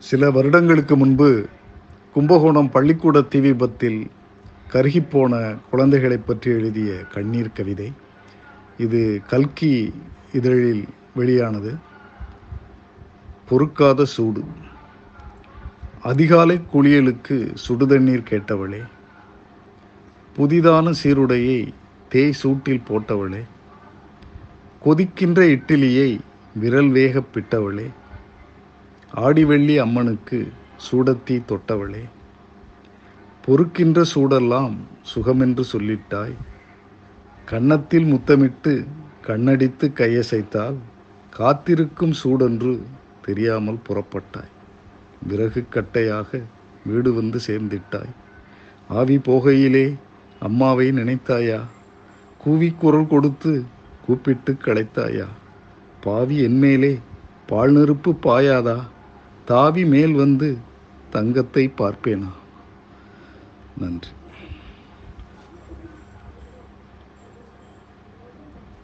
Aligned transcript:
சில 0.00 0.30
வருடங்களுக்கு 0.30 0.96
முன்பு 0.96 1.46
கும்பகோணம் 2.12 2.70
பள்ளிக்கூட 2.70 3.20
தீ 3.20 3.40
விபத்தில் 3.40 4.10
கருகிப்போன 4.72 5.56
குழந்தைகளை 5.70 6.16
பற்றி 6.16 6.50
எழுதிய 6.50 6.94
கண்ணீர் 6.94 7.52
கவிதை. 7.52 7.92
இது 8.78 9.22
கல்கி 9.28 9.92
இதழில் 10.32 10.84
வெளியானது. 11.14 11.74
பொறுக்காத 13.48 14.04
சூடு. 14.04 14.44
அதிகாலை 16.02 16.60
குளியலுக்கு 16.74 17.56
சுடுதண்ணீர் 17.68 18.26
கேட்டவளே. 18.30 18.82
புதிதான 20.36 20.92
சீருடையை 21.02 21.74
தேய் 22.08 22.34
சூட்டில் 22.42 22.82
போட்டவளே. 22.88 23.40
கொதிக்கின்ற 24.84 25.44
இட்டிலியை 25.46 26.18
விரல் 26.54 26.88
வேக 26.88 27.22
பிட்டவளே. 27.34 27.90
ஆடிவெள்ளி 29.14 29.78
அம்மனுக்கு 29.78 30.52
சூடத்தி 30.90 31.42
தொட்டவளே 31.48 32.02
பொறுக்கின்ற 33.46 34.04
சூடெல்லாம் 34.14 34.76
சுகமென்று 35.02 35.64
சொல்லிட்டாய். 35.72 36.34
கன்னத்தில் 37.44 38.04
முத்தமிட்டு 38.04 38.86
கண்ணடித்து 39.26 39.88
கையசைத்தால் 39.88 40.76
காத்திருக்கும் 41.30 42.12
சூடென்று 42.24 42.82
தெரியாமல் 43.22 43.78
புறப்பட்டாய். 43.88 44.52
விறகு 45.28 45.66
கட்டையாக 45.70 46.42
வீடு 46.86 47.12
வந்து 47.12 47.40
சேர்ந்திட்டாய். 47.46 48.14
ஆவி 48.88 49.16
போகையிலே 49.16 49.96
அம்மாவை 50.40 50.90
நினைத்தாயா? 50.90 51.60
கூவி 52.38 52.70
குரல் 52.70 53.06
கொடுத்து 53.06 53.64
கூப்பிட்டு 54.06 54.56
களைத்தாயா? 54.64 55.26
பாவி 56.00 56.46
என்மேலே 56.46 56.98
பால் 57.46 57.72
நெருப்பு 57.72 58.18
பாயாதா? 58.22 58.78
தாவி 59.50 59.84
மேல் 59.84 60.12
வந்து 60.12 60.48
தங்கத்தை 61.10 61.64
பார்ப்பேனா? 61.78 62.30
நன்றி. 63.78 64.12